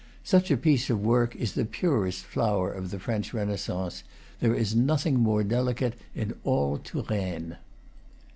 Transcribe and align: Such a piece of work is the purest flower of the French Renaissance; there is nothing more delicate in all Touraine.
Such 0.23 0.49
a 0.49 0.57
piece 0.57 0.89
of 0.89 0.99
work 1.05 1.35
is 1.35 1.53
the 1.53 1.63
purest 1.63 2.25
flower 2.25 2.71
of 2.73 2.89
the 2.89 2.97
French 2.97 3.35
Renaissance; 3.35 4.03
there 4.39 4.55
is 4.55 4.75
nothing 4.75 5.19
more 5.19 5.43
delicate 5.43 5.93
in 6.15 6.33
all 6.43 6.79
Touraine. 6.79 7.57